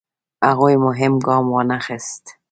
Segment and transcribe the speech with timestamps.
[0.47, 2.23] هغوی مهم ګام وانخیست.